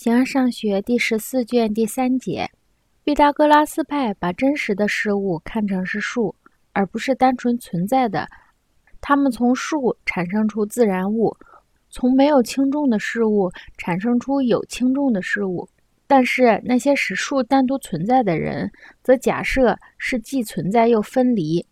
[0.00, 2.50] 形而上学第十四卷第三节，
[3.04, 6.34] 毕达哥拉斯派把真实的事物看成是数，
[6.72, 8.26] 而不是单纯存在的。
[9.02, 11.36] 他们从数产生出自然物，
[11.90, 15.68] 从没有轻重的事物产生出有轻重的事物。
[16.06, 18.72] 但是那些使数单独存在的人，
[19.02, 21.66] 则假设是既存在又分离。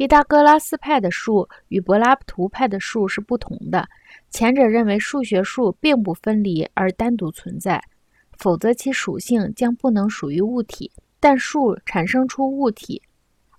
[0.00, 3.86] 毕达哥拉斯派的数与柏拉图派的数是不同的。
[4.30, 7.78] 前者认为数学数并不分离而单独存在，
[8.38, 12.98] 否则其属性将不能属于物体，但数产生出物体；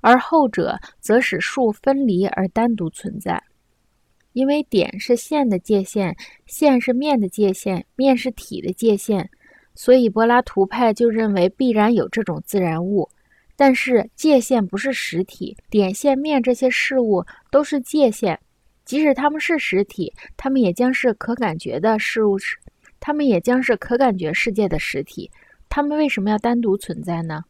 [0.02, 3.40] 而后者则使数分离而单独存在。
[4.34, 9.30] 因为点是线的界限，线是面的界限，面是体的界限，
[9.76, 13.08] 所以柏拉图派就认为必然有这种自然物。
[13.62, 18.40] 但是界限不是实体，点、线、面这些事物都是界限。
[18.86, 22.40] 即使它们是实体，它们也将是可感觉的事物，
[23.00, 25.30] 它们也将是可感觉世界的实体。
[25.70, 27.44] 它们为什么要单独存在呢？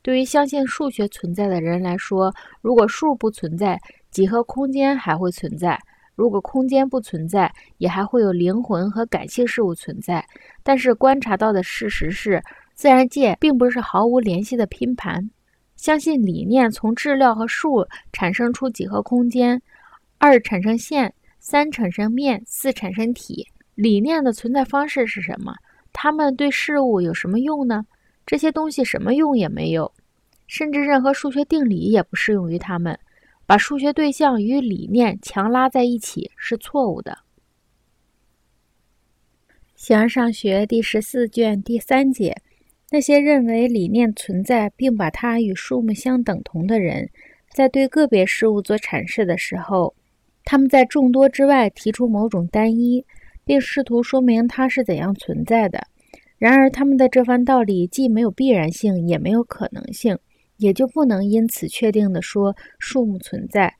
[0.00, 3.78] 对于相信数学存在的人来说，如果数不存在，
[4.10, 5.76] 几何空间还会存在；
[6.14, 10.24] 如果空间不存在，也还会有灵魂和感性事物存在。
[10.62, 15.30] 但是观察到的事实是，自然界并不是毫无联系的拼盘。
[15.80, 19.58] 相信理念从质料和数产生出几何空间。
[20.18, 23.48] 二产生线，三产生面，四产生体。
[23.76, 25.54] 理念的存在方式是什么？
[25.90, 27.82] 它们对事物有什么用呢？
[28.26, 29.90] 这些东西什么用也没有，
[30.48, 32.98] 甚至任何数学定理也不适用于它们。
[33.46, 37.16] 把数学对象与理念强拉在一起是错误的。
[39.74, 42.36] 形而上学第十四卷第三节，
[42.92, 47.08] 那些认为理念存在并把它与数目相等同的人，
[47.54, 49.94] 在对个别事物做阐释的时候。
[50.42, 53.04] 他们在众多之外提出某种单一，
[53.44, 55.86] 并试图说明它是怎样存在的。
[56.36, 60.18] 然而，他们的这番道理既没有必然性，也没有可能性，
[60.56, 63.72] 也就不能因此确定地说数目存在。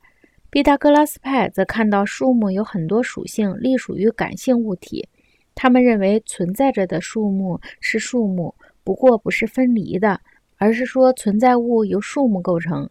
[0.49, 5.09] 毕达哥拉斯派则看到数目有很多属性，隶属于感性物体。
[5.53, 10.19] 他们认为存在着的数目是数目，不过不是分离的，
[10.57, 12.89] 而是说存在物由数目构成。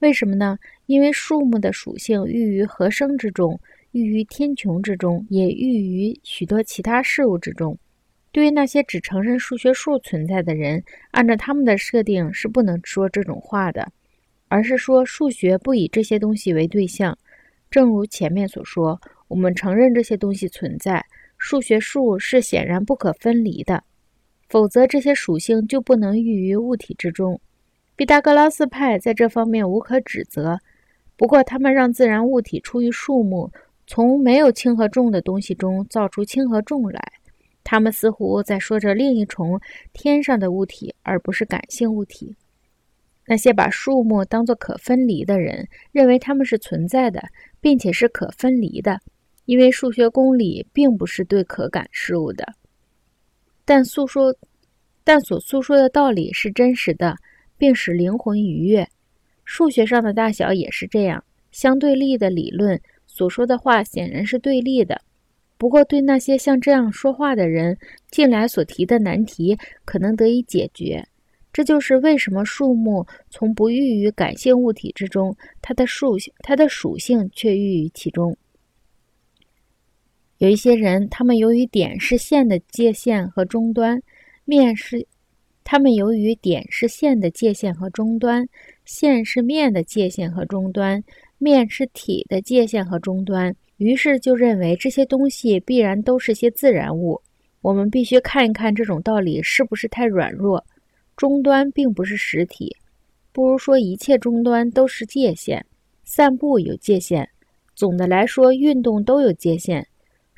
[0.00, 0.58] 为什么呢？
[0.86, 3.60] 因为数目的属性寓于和声之中，
[3.92, 7.78] 寓于天穹之中，也寓于许多其他事物之中。
[8.32, 13.90] 对于那些只承认数学数存在的人，按照他们的设定是不能说这种话的，
[14.48, 17.16] 而是说数学不以这些东西为对象。
[17.70, 21.04] 正如前面所说，我们承认这些东西存在，
[21.38, 23.82] 数学数是显然不可分离的，
[24.50, 27.40] 否则这些属性就不能寓于物体之中。
[27.94, 30.58] 毕达哥拉斯派在这方面无可指责，
[31.16, 33.50] 不过他们让自然物体出于数目，
[33.86, 37.00] 从没有轻和重的东西中造出轻和重来。
[37.62, 39.60] 他们似乎在说着另一重
[39.92, 42.34] 天上的物体，而不是感性物体。
[43.26, 47.22] 那些把数目当作可分离的人，认为它们是存在的，
[47.60, 48.98] 并且是可分离的，
[49.44, 52.54] 因为数学公理并不是对可感事物的，
[53.70, 54.34] 但诉说，
[55.04, 57.14] 但所诉说的道理是真实的。
[57.56, 58.88] 并使灵魂愉悦。
[59.44, 61.22] 数学上的大小也是这样。
[61.52, 64.98] 相对立的理论所说的话显然是对立的。
[65.58, 67.76] 不过，对那些像这样说话的人，
[68.10, 71.06] 近来所提的难题可能得以解决。
[71.52, 78.34] 这就是为什么数目从不寓于感性物体之中，它的属性、它的属性却寓于其中。
[80.40, 84.02] 有一些人，他们由于点是线的界限和终端，
[84.46, 85.06] 面是。
[85.62, 88.48] 他们由于点是线的界限和终端，
[88.86, 91.04] 线是面的界限和终端，
[91.36, 97.20] 面是体的界限和终端，于是就认为这些东西必然都是些自然物。
[97.60, 100.64] 我们必须看一看这种道理是不是太软弱。
[101.18, 102.74] 终端并不是实体，
[103.30, 105.66] 不如说一切终端都是界限。
[106.02, 107.28] 散步有界限，
[107.74, 109.86] 总的来说，运动都有界限。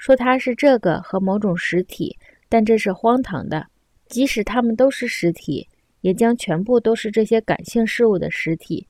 [0.03, 2.19] 说它是这个和某种实体，
[2.49, 3.65] 但这是荒唐的。
[4.09, 5.69] 即使它们都是实体，
[6.01, 8.85] 也将全部都是这些感性事物的实体，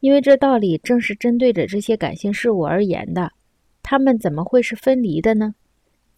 [0.00, 3.32] 因为这道理正是针对着这些感性事物而言的。
[3.82, 5.54] 它们怎么会是分离的呢？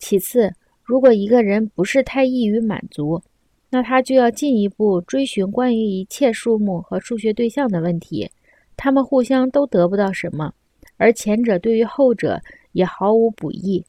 [0.01, 0.53] 其次，
[0.83, 3.23] 如果一个人不是太易于满足，
[3.71, 8.29] 那他就要进一步追寻关于一切数目和数学对象的问题。
[8.77, 10.53] 他们互相都得不到什么，
[10.97, 12.41] 而前者对于后者
[12.73, 13.87] 也毫无补益。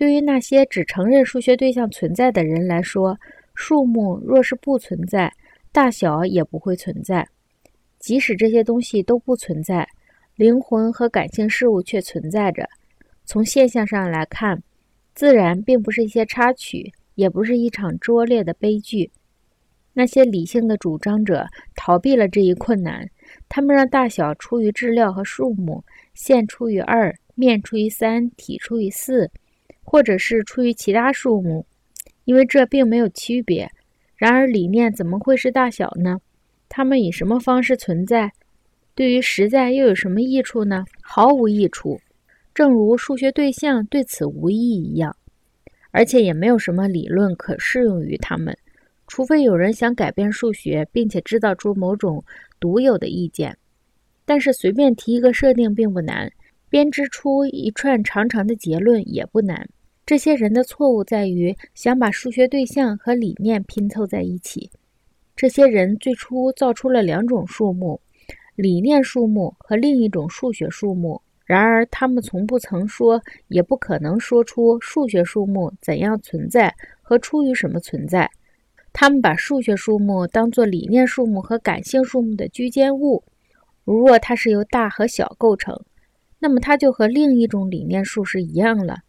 [0.00, 3.20] 对于那些只承认数学对象存在的人来说，
[3.54, 5.30] 数目若是不存在，
[5.72, 7.28] 大小也不会存在。
[7.98, 9.86] 即使这些东西都不存在，
[10.36, 12.66] 灵魂和感性事物却存在着。
[13.26, 14.62] 从现象上来看，
[15.14, 19.10] 自然并不是一些插曲，也不是一场拙劣的悲剧。
[19.92, 23.06] 那些理性的主张者逃避了这一困难，
[23.50, 29.30] 他们让大小出于质料和数目，线除以二，面除以三，体除以四，
[29.90, 31.66] 或者是出于其他数目，
[32.24, 33.68] 因为这并没有区别。
[34.14, 36.20] 然而，理念怎么会是大小呢？
[36.68, 38.30] 它们以什么方式存在？
[38.94, 40.84] 对于实在又有什么益处呢？
[41.02, 42.00] 毫无益处，
[42.54, 45.16] 正如数学对象对此无益一样，
[45.90, 48.56] 而且也没有什么理论可适用于它们，
[49.08, 52.22] 除非有人想改变数学，并且制造出某种
[52.60, 53.58] 独有的意见。
[54.24, 56.30] 但是随便提一个设定并不难，
[56.68, 59.68] 编织出一串长长的结论也不难。
[60.10, 64.68] 这些人的错误在于想把数学对象和理念拼凑在一起。
[65.36, 68.00] 这些人最初造出了两种数目：
[68.56, 71.22] 理念数目和另一种数学数目。
[71.44, 78.28] 然而，他们从不曾说，也不可能说出数学数目怎样存在和出于什么存在。
[78.92, 83.22] 他们把数学数目当作理念数目和感性数目的居间物。
[83.84, 85.80] 如若它是由大和小构成，
[86.40, 89.04] 那么它就和另一种理念数是一样了。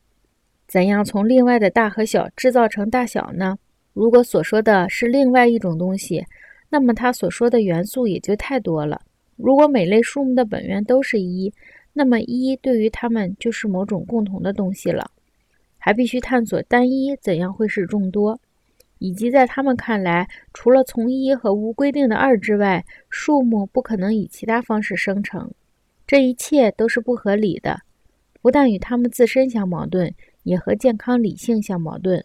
[0.71, 3.57] 怎样从另外的大和小制造成大小呢？
[3.91, 6.25] 如果所说的是另外一种东西，
[6.69, 9.01] 那么它所说的元素也就太多了。
[9.35, 11.53] 如果每类数目的本源都是一，
[11.91, 15.11] 那么一对于它们就是某种共同的东西了。
[15.77, 18.39] 还必须探索单一怎样会是众多，
[18.99, 25.51] 以及在他们看来，除了从一和无规定的二之外，数目不可能以其他方式生成。
[26.07, 27.81] 这一切都是不合理的，
[28.41, 30.15] 不但与他们自身相矛盾。
[30.43, 32.23] 也和健康理性相矛盾，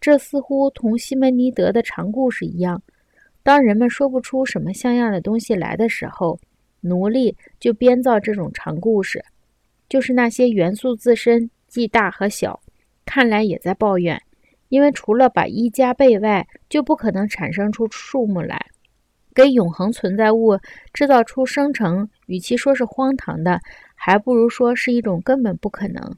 [0.00, 2.82] 这似乎同西门尼德的长故事一样。
[3.42, 6.38] 当人们说不出什么像样的东西来的时候，
[6.80, 9.24] 奴隶就编造这种长故事，
[9.88, 12.60] 就是那些元素自身既大和小，
[13.04, 14.20] 看来也在抱怨，
[14.68, 18.66] 因为除了把一加倍外，就不可能产生出数目来。
[19.34, 20.58] 给永恒存在物
[20.92, 23.60] 制造出生成，与其说是荒唐的，
[23.94, 26.16] 还不如说是一种根本不可能。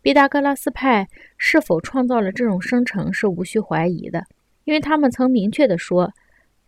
[0.00, 4.24] 毕达哥拉斯派是否创造了这种生成是无需怀疑的，
[4.64, 6.12] 因为他们曾明确地说：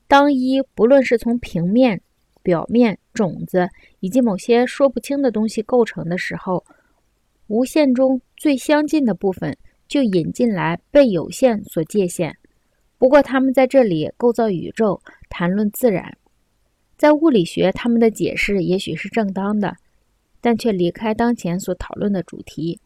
[0.09, 2.01] 当一不论是从平面、
[2.43, 3.69] 表面、种子
[4.01, 6.65] 以及某些说不清的东西构成的时候，
[7.47, 9.57] 无限中最相近的部分
[9.87, 12.37] 就引进来被有限所界限。
[12.99, 16.19] 不过，他们在这里构造宇宙，谈论自然，
[16.97, 19.77] 在物理学，他们的解释也许是正当的，
[20.41, 22.79] 但却离开当前所讨论的主题。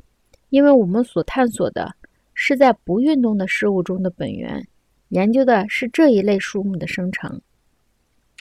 [0.55, 1.97] 因为我们所探索的
[2.33, 4.65] 是在不运动的事物中的本源，
[5.09, 7.41] 研究的是这一类树木的生成。